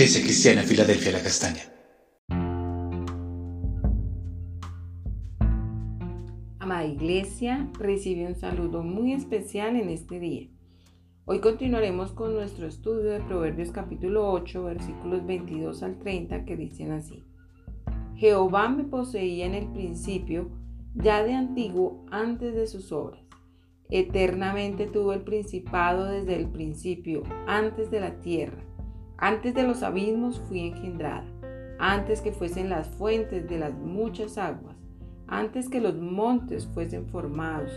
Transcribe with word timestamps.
Iglesia 0.00 0.22
Cristiana 0.22 0.62
Filadelfia 0.62 1.12
La 1.12 1.22
Castaña. 1.22 1.60
Amada 6.58 6.86
Iglesia, 6.86 7.70
recibe 7.78 8.26
un 8.26 8.34
saludo 8.34 8.82
muy 8.82 9.12
especial 9.12 9.76
en 9.76 9.90
este 9.90 10.18
día. 10.18 10.48
Hoy 11.26 11.40
continuaremos 11.40 12.12
con 12.12 12.32
nuestro 12.32 12.66
estudio 12.66 13.10
de 13.10 13.20
Proverbios 13.20 13.72
capítulo 13.72 14.32
8, 14.32 14.64
versículos 14.64 15.26
22 15.26 15.82
al 15.82 15.98
30 15.98 16.46
que 16.46 16.56
dicen 16.56 16.92
así. 16.92 17.26
Jehová 18.16 18.70
me 18.70 18.84
poseía 18.84 19.44
en 19.44 19.54
el 19.54 19.70
principio, 19.70 20.48
ya 20.94 21.22
de 21.22 21.34
antiguo, 21.34 22.06
antes 22.10 22.54
de 22.54 22.66
sus 22.66 22.90
obras. 22.90 23.20
Eternamente 23.90 24.86
tuvo 24.86 25.12
el 25.12 25.24
principado 25.24 26.06
desde 26.06 26.36
el 26.36 26.48
principio, 26.48 27.22
antes 27.46 27.90
de 27.90 28.00
la 28.00 28.18
tierra. 28.20 28.69
Antes 29.20 29.54
de 29.54 29.62
los 29.62 29.82
abismos 29.82 30.40
fui 30.48 30.60
engendrada, 30.60 31.24
antes 31.78 32.20
que 32.20 32.32
fuesen 32.32 32.70
las 32.70 32.88
fuentes 32.88 33.48
de 33.48 33.58
las 33.58 33.74
muchas 33.74 34.38
aguas, 34.38 34.76
antes 35.26 35.68
que 35.68 35.80
los 35.80 35.94
montes 35.94 36.66
fuesen 36.66 37.06
formados, 37.06 37.70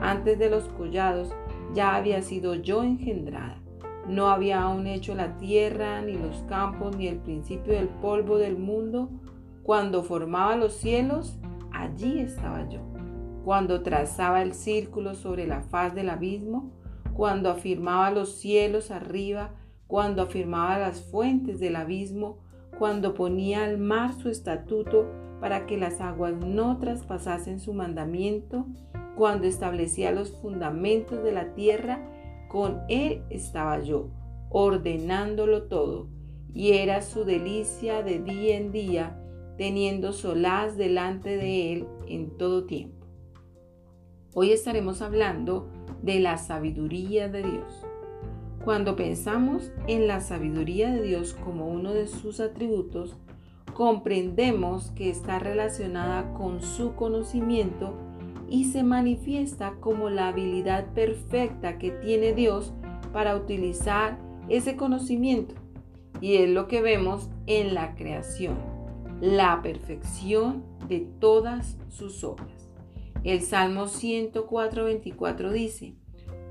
antes 0.00 0.38
de 0.38 0.50
los 0.50 0.64
collados, 0.64 1.32
ya 1.74 1.94
había 1.94 2.20
sido 2.22 2.54
yo 2.54 2.82
engendrada. 2.82 3.58
No 4.06 4.28
había 4.28 4.62
aún 4.62 4.86
hecho 4.86 5.14
la 5.14 5.36
tierra, 5.36 6.00
ni 6.02 6.14
los 6.14 6.42
campos, 6.48 6.96
ni 6.96 7.08
el 7.08 7.18
principio 7.18 7.74
del 7.74 7.88
polvo 7.88 8.38
del 8.38 8.58
mundo. 8.58 9.08
Cuando 9.62 10.02
formaba 10.02 10.56
los 10.56 10.74
cielos, 10.74 11.38
allí 11.72 12.20
estaba 12.20 12.68
yo 12.68 12.80
cuando 13.48 13.80
trazaba 13.80 14.42
el 14.42 14.52
círculo 14.52 15.14
sobre 15.14 15.46
la 15.46 15.62
faz 15.62 15.94
del 15.94 16.10
abismo, 16.10 16.70
cuando 17.14 17.48
afirmaba 17.48 18.10
los 18.10 18.34
cielos 18.34 18.90
arriba, 18.90 19.52
cuando 19.88 20.22
afirmaba 20.22 20.78
las 20.78 21.00
fuentes 21.00 21.58
del 21.58 21.74
abismo, 21.74 22.38
cuando 22.78 23.14
ponía 23.14 23.64
al 23.64 23.78
mar 23.78 24.12
su 24.12 24.28
estatuto 24.28 25.10
para 25.40 25.66
que 25.66 25.78
las 25.78 26.00
aguas 26.00 26.34
no 26.34 26.78
traspasasen 26.78 27.58
su 27.58 27.72
mandamiento, 27.72 28.66
cuando 29.16 29.46
establecía 29.46 30.12
los 30.12 30.30
fundamentos 30.40 31.24
de 31.24 31.32
la 31.32 31.54
tierra, 31.54 32.06
con 32.48 32.82
él 32.88 33.22
estaba 33.30 33.80
yo, 33.80 34.10
ordenándolo 34.50 35.64
todo, 35.64 36.08
y 36.52 36.72
era 36.74 37.00
su 37.02 37.24
delicia 37.24 38.02
de 38.02 38.20
día 38.20 38.56
en 38.56 38.70
día, 38.70 39.18
teniendo 39.56 40.12
solaz 40.12 40.76
delante 40.76 41.36
de 41.36 41.72
él 41.72 41.86
en 42.06 42.36
todo 42.36 42.64
tiempo. 42.64 43.06
Hoy 44.34 44.52
estaremos 44.52 45.02
hablando 45.02 45.68
de 46.02 46.20
la 46.20 46.36
sabiduría 46.36 47.28
de 47.28 47.42
Dios. 47.42 47.87
Cuando 48.68 48.96
pensamos 48.96 49.72
en 49.86 50.06
la 50.06 50.20
sabiduría 50.20 50.90
de 50.90 51.00
Dios 51.00 51.32
como 51.32 51.68
uno 51.68 51.94
de 51.94 52.06
sus 52.06 52.38
atributos, 52.38 53.16
comprendemos 53.72 54.90
que 54.90 55.08
está 55.08 55.38
relacionada 55.38 56.34
con 56.34 56.60
su 56.60 56.94
conocimiento 56.94 57.94
y 58.46 58.66
se 58.66 58.82
manifiesta 58.82 59.76
como 59.80 60.10
la 60.10 60.28
habilidad 60.28 60.92
perfecta 60.92 61.78
que 61.78 61.92
tiene 61.92 62.34
Dios 62.34 62.74
para 63.10 63.36
utilizar 63.36 64.18
ese 64.50 64.76
conocimiento. 64.76 65.54
Y 66.20 66.34
es 66.34 66.50
lo 66.50 66.68
que 66.68 66.82
vemos 66.82 67.30
en 67.46 67.72
la 67.72 67.94
creación, 67.94 68.58
la 69.22 69.62
perfección 69.62 70.62
de 70.88 71.08
todas 71.20 71.78
sus 71.88 72.22
obras. 72.22 72.68
El 73.24 73.40
Salmo 73.40 73.88
104, 73.88 74.84
24 74.84 75.52
dice, 75.52 75.94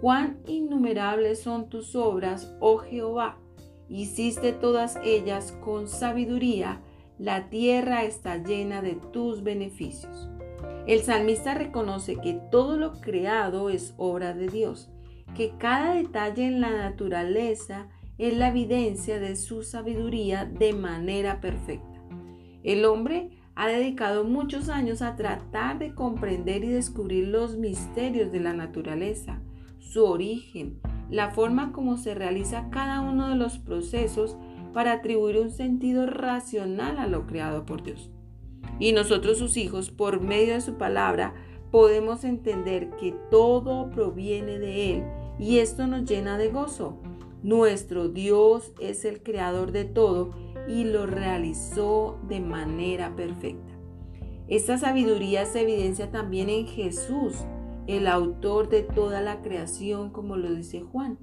Cuán 0.00 0.38
innumerables 0.46 1.40
son 1.42 1.68
tus 1.68 1.96
obras, 1.96 2.54
oh 2.60 2.78
Jehová, 2.78 3.38
hiciste 3.88 4.52
todas 4.52 4.96
ellas 5.02 5.52
con 5.60 5.88
sabiduría, 5.88 6.80
la 7.18 7.50
tierra 7.50 8.04
está 8.04 8.36
llena 8.36 8.80
de 8.80 8.94
tus 9.12 9.42
beneficios. 9.42 10.28
El 10.86 11.00
salmista 11.00 11.54
reconoce 11.54 12.16
que 12.16 12.34
todo 12.50 12.76
lo 12.76 12.92
creado 13.00 13.70
es 13.70 13.94
obra 13.96 14.34
de 14.34 14.48
Dios, 14.48 14.88
que 15.34 15.52
cada 15.58 15.94
detalle 15.94 16.46
en 16.46 16.60
la 16.60 16.70
naturaleza 16.70 17.88
es 18.18 18.36
la 18.36 18.48
evidencia 18.48 19.18
de 19.18 19.34
su 19.36 19.62
sabiduría 19.62 20.44
de 20.44 20.72
manera 20.72 21.40
perfecta. 21.40 22.00
El 22.62 22.84
hombre 22.84 23.30
ha 23.54 23.66
dedicado 23.66 24.24
muchos 24.24 24.68
años 24.68 25.02
a 25.02 25.16
tratar 25.16 25.80
de 25.80 25.92
comprender 25.94 26.62
y 26.62 26.68
descubrir 26.68 27.28
los 27.28 27.56
misterios 27.56 28.30
de 28.30 28.40
la 28.40 28.52
naturaleza, 28.52 29.40
su 29.90 30.04
origen, 30.04 30.80
la 31.10 31.30
forma 31.30 31.72
como 31.72 31.96
se 31.96 32.14
realiza 32.14 32.68
cada 32.70 33.00
uno 33.00 33.28
de 33.28 33.36
los 33.36 33.58
procesos 33.58 34.36
para 34.72 34.92
atribuir 34.92 35.38
un 35.38 35.50
sentido 35.50 36.06
racional 36.06 36.98
a 36.98 37.06
lo 37.06 37.26
creado 37.26 37.64
por 37.64 37.82
Dios. 37.82 38.10
Y 38.78 38.92
nosotros 38.92 39.38
sus 39.38 39.56
hijos, 39.56 39.90
por 39.90 40.20
medio 40.20 40.54
de 40.54 40.60
su 40.60 40.74
palabra, 40.74 41.34
podemos 41.70 42.24
entender 42.24 42.90
que 42.90 43.14
todo 43.30 43.90
proviene 43.90 44.58
de 44.58 44.94
Él 44.94 45.04
y 45.38 45.58
esto 45.58 45.86
nos 45.86 46.04
llena 46.04 46.38
de 46.38 46.48
gozo. 46.48 47.00
Nuestro 47.42 48.08
Dios 48.08 48.72
es 48.80 49.04
el 49.04 49.22
creador 49.22 49.72
de 49.72 49.84
todo 49.84 50.30
y 50.68 50.84
lo 50.84 51.06
realizó 51.06 52.18
de 52.28 52.40
manera 52.40 53.16
perfecta. 53.16 53.72
Esta 54.48 54.78
sabiduría 54.78 55.44
se 55.44 55.62
evidencia 55.62 56.10
también 56.10 56.48
en 56.48 56.66
Jesús, 56.66 57.36
el 57.88 58.06
autor 58.06 58.68
de 58.68 58.82
toda 58.84 59.20
la 59.20 59.42
creación, 59.42 60.10
como 60.10 60.36
lo 60.36 60.54
dice 60.54 60.82
Juan. 60.82 61.18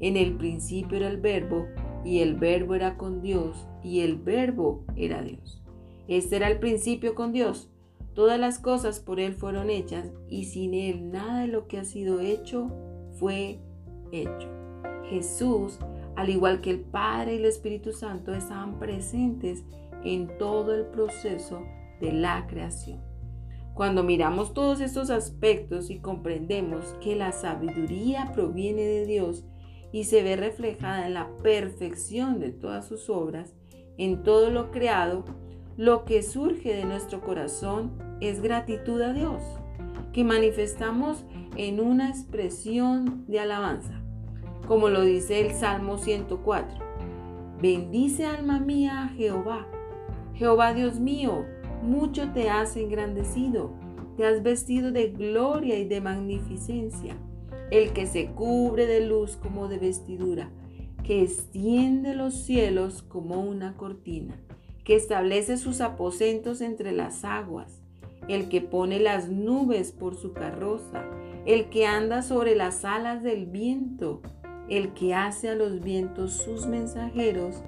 En 0.00 0.16
el 0.16 0.36
principio 0.36 0.96
era 0.96 1.08
el 1.08 1.18
verbo, 1.18 1.66
y 2.04 2.18
el 2.20 2.34
verbo 2.34 2.74
era 2.74 2.96
con 2.96 3.22
Dios, 3.22 3.68
y 3.84 4.00
el 4.00 4.16
verbo 4.16 4.84
era 4.96 5.22
Dios. 5.22 5.62
Este 6.08 6.36
era 6.36 6.48
el 6.48 6.58
principio 6.58 7.14
con 7.14 7.32
Dios. 7.32 7.70
Todas 8.14 8.40
las 8.40 8.58
cosas 8.58 8.98
por 8.98 9.20
Él 9.20 9.34
fueron 9.34 9.70
hechas, 9.70 10.10
y 10.28 10.46
sin 10.46 10.74
Él 10.74 11.12
nada 11.12 11.42
de 11.42 11.46
lo 11.46 11.68
que 11.68 11.78
ha 11.78 11.84
sido 11.84 12.20
hecho 12.20 12.72
fue 13.18 13.60
hecho. 14.10 14.48
Jesús 15.10 15.78
al 16.18 16.30
igual 16.30 16.60
que 16.60 16.70
el 16.70 16.80
Padre 16.80 17.34
y 17.34 17.36
el 17.36 17.44
Espíritu 17.44 17.92
Santo 17.92 18.34
estaban 18.34 18.80
presentes 18.80 19.62
en 20.02 20.36
todo 20.36 20.74
el 20.74 20.86
proceso 20.86 21.62
de 22.00 22.12
la 22.12 22.44
creación. 22.48 23.07
Cuando 23.78 24.02
miramos 24.02 24.52
todos 24.52 24.82
estos 24.82 25.08
aspectos 25.08 25.88
y 25.88 26.00
comprendemos 26.00 26.84
que 27.00 27.16
la 27.16 27.32
sabiduría 27.32 28.32
proviene 28.34 28.82
de 28.82 29.06
Dios 29.06 29.46
y 29.90 30.04
se 30.04 30.22
ve 30.22 30.36
reflejada 30.36 31.06
en 31.06 31.14
la 31.14 31.34
perfección 31.42 32.40
de 32.40 32.50
todas 32.50 32.86
sus 32.86 33.08
obras, 33.08 33.54
en 33.96 34.22
todo 34.22 34.50
lo 34.50 34.70
creado, 34.70 35.24
lo 35.78 36.04
que 36.04 36.22
surge 36.22 36.74
de 36.74 36.84
nuestro 36.84 37.22
corazón 37.22 37.96
es 38.20 38.42
gratitud 38.42 39.00
a 39.00 39.14
Dios, 39.14 39.40
que 40.12 40.24
manifestamos 40.24 41.24
en 41.56 41.80
una 41.80 42.10
expresión 42.10 43.24
de 43.28 43.40
alabanza 43.40 44.02
como 44.68 44.90
lo 44.90 45.00
dice 45.00 45.40
el 45.40 45.54
Salmo 45.54 45.96
104. 45.96 46.78
Bendice 47.60 48.26
alma 48.26 48.60
mía 48.60 49.04
a 49.04 49.08
Jehová. 49.08 49.66
Jehová 50.34 50.74
Dios 50.74 51.00
mío, 51.00 51.46
mucho 51.82 52.30
te 52.32 52.50
has 52.50 52.76
engrandecido, 52.76 53.72
te 54.16 54.26
has 54.26 54.42
vestido 54.42 54.92
de 54.92 55.08
gloria 55.08 55.78
y 55.78 55.84
de 55.86 56.00
magnificencia, 56.00 57.16
el 57.70 57.92
que 57.92 58.06
se 58.06 58.26
cubre 58.28 58.86
de 58.86 59.06
luz 59.06 59.36
como 59.36 59.68
de 59.68 59.78
vestidura, 59.78 60.50
que 61.04 61.22
extiende 61.22 62.14
los 62.14 62.34
cielos 62.34 63.02
como 63.02 63.40
una 63.40 63.76
cortina, 63.76 64.34
que 64.84 64.96
establece 64.96 65.56
sus 65.56 65.80
aposentos 65.80 66.60
entre 66.60 66.92
las 66.92 67.24
aguas, 67.24 67.82
el 68.28 68.48
que 68.48 68.60
pone 68.60 69.00
las 69.00 69.28
nubes 69.28 69.92
por 69.92 70.16
su 70.16 70.32
carroza, 70.32 71.04
el 71.46 71.70
que 71.70 71.86
anda 71.86 72.22
sobre 72.22 72.54
las 72.54 72.84
alas 72.84 73.22
del 73.22 73.46
viento, 73.46 74.20
el 74.68 74.92
que 74.92 75.14
hace 75.14 75.48
a 75.48 75.54
los 75.54 75.80
vientos 75.80 76.32
sus 76.32 76.66
mensajeros 76.66 77.62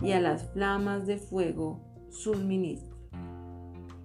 y 0.00 0.12
a 0.12 0.20
las 0.20 0.50
flamas 0.52 1.06
de 1.06 1.16
fuego 1.16 1.80
sus 2.10 2.38
ministros. 2.38 2.93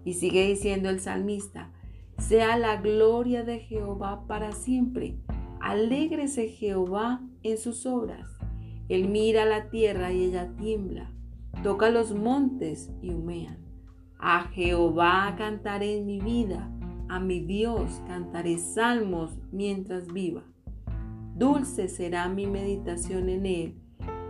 Y 0.09 0.13
sigue 0.13 0.47
diciendo 0.47 0.89
el 0.89 1.01
salmista, 1.01 1.71
sea 2.17 2.57
la 2.57 2.77
gloria 2.77 3.43
de 3.43 3.59
Jehová 3.59 4.25
para 4.25 4.53
siempre. 4.53 5.19
Alégrese 5.61 6.47
Jehová 6.47 7.21
en 7.43 7.59
sus 7.59 7.85
obras. 7.85 8.27
Él 8.87 9.07
mira 9.07 9.45
la 9.45 9.69
tierra 9.69 10.11
y 10.11 10.23
ella 10.23 10.51
tiembla. 10.57 11.11
Toca 11.61 11.91
los 11.91 12.15
montes 12.15 12.89
y 13.03 13.11
humean. 13.11 13.59
A 14.17 14.45
Jehová 14.45 15.35
cantaré 15.37 15.99
en 15.99 16.07
mi 16.07 16.19
vida. 16.19 16.71
A 17.07 17.19
mi 17.19 17.41
Dios 17.41 18.01
cantaré 18.07 18.57
salmos 18.57 19.37
mientras 19.51 20.11
viva. 20.11 20.41
Dulce 21.35 21.87
será 21.87 22.29
mi 22.29 22.47
meditación 22.47 23.29
en 23.29 23.45
él. 23.45 23.75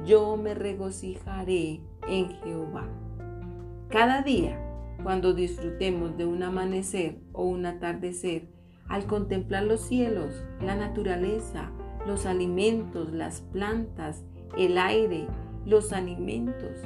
Yo 0.05 0.35
me 0.35 0.55
regocijaré 0.55 1.79
en 2.05 2.27
Jehová. 2.43 2.85
Cada 3.87 4.23
día, 4.23 4.68
cuando 5.03 5.33
disfrutemos 5.33 6.17
de 6.17 6.25
un 6.25 6.43
amanecer 6.43 7.19
o 7.33 7.43
un 7.43 7.65
atardecer, 7.65 8.49
al 8.87 9.05
contemplar 9.05 9.63
los 9.63 9.81
cielos, 9.81 10.43
la 10.61 10.75
naturaleza, 10.75 11.71
los 12.07 12.25
alimentos, 12.25 13.11
las 13.11 13.41
plantas, 13.41 14.23
el 14.57 14.77
aire, 14.77 15.27
los 15.65 15.93
alimentos. 15.93 16.77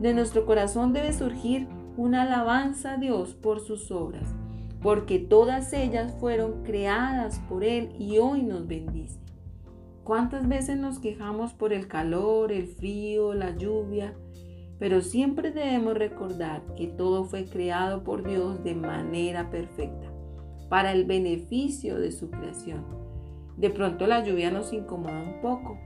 De 0.00 0.14
nuestro 0.14 0.46
corazón 0.46 0.92
debe 0.92 1.12
surgir 1.12 1.66
una 1.96 2.22
alabanza 2.22 2.92
a 2.92 2.96
Dios 2.96 3.34
por 3.34 3.60
sus 3.60 3.90
obras, 3.90 4.34
porque 4.80 5.18
todas 5.18 5.72
ellas 5.72 6.14
fueron 6.20 6.62
creadas 6.62 7.40
por 7.48 7.64
Él 7.64 7.92
y 7.98 8.18
hoy 8.18 8.42
nos 8.42 8.68
bendice. 8.68 9.18
¿Cuántas 10.04 10.48
veces 10.48 10.78
nos 10.78 11.00
quejamos 11.00 11.52
por 11.52 11.72
el 11.72 11.88
calor, 11.88 12.52
el 12.52 12.68
frío, 12.68 13.34
la 13.34 13.56
lluvia? 13.56 14.14
Pero 14.78 15.00
siempre 15.00 15.50
debemos 15.50 15.94
recordar 15.94 16.62
que 16.76 16.86
todo 16.86 17.24
fue 17.24 17.44
creado 17.44 18.04
por 18.04 18.26
Dios 18.26 18.62
de 18.62 18.74
manera 18.74 19.50
perfecta, 19.50 20.12
para 20.68 20.92
el 20.92 21.04
beneficio 21.04 21.98
de 21.98 22.12
su 22.12 22.30
creación. 22.30 22.84
De 23.56 23.70
pronto 23.70 24.06
la 24.06 24.24
lluvia 24.24 24.50
nos 24.50 24.72
incomoda 24.72 25.20
un 25.20 25.40
poco, 25.40 25.78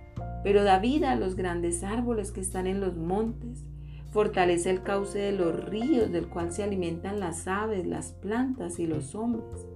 pero 0.44 0.62
da 0.62 0.78
vida 0.78 1.12
a 1.12 1.16
los 1.16 1.36
grandes 1.36 1.82
árboles 1.82 2.32
que 2.32 2.40
están 2.40 2.66
en 2.66 2.80
los 2.80 2.96
montes, 2.96 3.64
fortalece 4.10 4.68
el 4.68 4.82
cauce 4.82 5.18
de 5.18 5.32
los 5.32 5.64
ríos 5.64 6.12
del 6.12 6.28
cual 6.28 6.52
se 6.52 6.62
alimentan 6.62 7.18
las 7.18 7.48
aves, 7.48 7.86
las 7.86 8.12
plantas 8.12 8.78
y 8.78 8.86
los 8.86 9.14
hombres. 9.14 9.66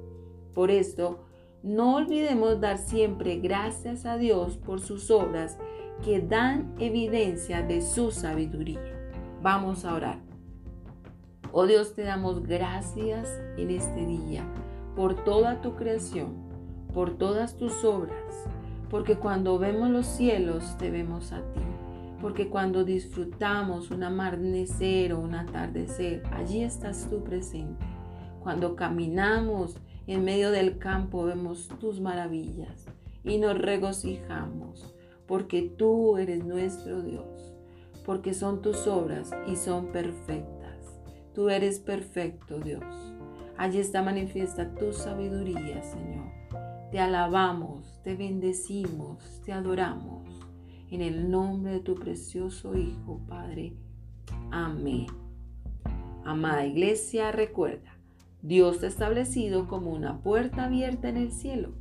Por 0.55 0.71
esto, 0.71 1.25
no 1.63 1.97
olvidemos 1.97 2.61
dar 2.61 2.77
siempre 2.77 3.37
gracias 3.37 4.05
a 4.05 4.19
Dios 4.19 4.59
por 4.59 4.81
sus 4.81 5.11
obras 5.11 5.59
que 6.05 6.21
dan 6.21 6.75
evidencia 6.79 7.63
de 7.63 7.81
su 7.81 8.11
sabiduría. 8.11 8.96
Vamos 9.47 9.85
a 9.85 9.95
orar. 9.95 10.19
Oh 11.53 11.69
Dios, 11.69 11.95
te 11.95 12.03
damos 12.03 12.43
gracias 12.43 13.29
en 13.57 13.71
este 13.71 14.05
día 14.05 14.45
por 14.97 15.23
toda 15.23 15.61
tu 15.61 15.77
creación, 15.77 16.35
por 16.93 17.17
todas 17.17 17.57
tus 17.57 17.85
obras, 17.85 18.49
porque 18.91 19.15
cuando 19.15 19.57
vemos 19.61 19.89
los 19.91 20.05
cielos 20.05 20.77
te 20.79 20.91
vemos 20.91 21.31
a 21.31 21.43
ti, 21.53 21.61
porque 22.21 22.49
cuando 22.49 22.83
disfrutamos 22.83 23.93
un 23.93 24.03
amanecer 24.03 25.13
o 25.13 25.21
un 25.21 25.37
atardecer, 25.37 26.25
allí 26.33 26.65
estás 26.65 27.09
tú 27.09 27.23
presente. 27.23 27.87
Cuando 28.43 28.75
caminamos 28.75 29.77
en 30.09 30.25
medio 30.25 30.51
del 30.51 30.79
campo 30.79 31.23
vemos 31.23 31.69
tus 31.79 32.01
maravillas 32.01 32.87
y 33.23 33.39
nos 33.39 33.57
regocijamos, 33.57 34.93
porque 35.29 35.63
tú 35.63 36.17
eres 36.17 36.45
nuestro 36.45 37.01
Dios 37.01 37.56
porque 38.07 38.35
son 38.35 38.63
tus 38.63 38.87
obras 38.87 39.33
y 39.49 39.57
son 39.57 39.89
perfectas. 39.89 41.01
Tú 41.35 41.51
eres 41.51 41.81
perfecto, 41.81 42.61
Dios. 42.61 42.85
Allí 43.59 43.81
está 43.81 44.01
manifiesta 44.01 44.75
tu 44.77 44.93
sabiduría, 44.93 45.83
Señor. 45.83 46.31
Te 46.93 47.01
alabamos, 47.01 48.01
te 48.05 48.15
bendecimos, 48.15 49.43
te 49.45 49.53
adoramos. 49.53 50.23
En 50.89 51.03
el 51.03 51.33
nombre 51.33 51.73
de 51.73 51.81
tu 51.81 51.97
precioso 51.97 52.79
Hijo, 52.79 53.21
Padre. 53.29 53.75
Amén. 54.53 55.07
Amada 56.25 56.65
Iglesia, 56.65 57.33
recuerda, 57.33 57.99
Dios 58.41 58.79
te 58.79 58.87
ha 58.87 58.89
establecido 58.89 59.67
como 59.67 59.91
una 59.91 60.23
puerta 60.23 60.65
abierta 60.67 61.09
en 61.09 61.17
el 61.17 61.33
cielo, 61.33 61.73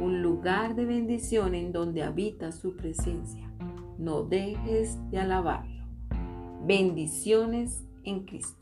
un 0.00 0.22
lugar 0.22 0.76
de 0.76 0.86
bendición 0.86 1.54
en 1.54 1.72
donde 1.72 2.02
habita 2.02 2.52
su 2.52 2.74
presencia. 2.74 3.50
No 3.98 4.22
dejes 4.22 4.98
de 5.10 5.18
alabar. 5.18 5.73
Bendiciones 6.66 7.82
en 8.04 8.24
Cristo. 8.24 8.56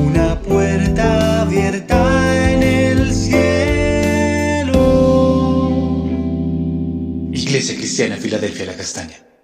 ...una 0.08 0.42
puerta 0.42 1.44
abierta 1.44 2.52
en 2.52 2.64
el 2.64 3.14
cielo... 3.14 4.74
Iglesia 7.32 7.78
Cristiana 7.78 8.18
Filadelfia 8.18 8.66
La 8.66 8.76
Castaña 8.76 9.35